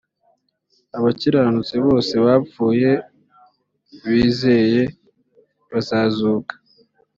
abakiranutsi 0.97 1.75
bose 1.87 2.13
bapfuye 2.25 2.91
bizeye 4.09 4.83
bazazuka 5.71 6.53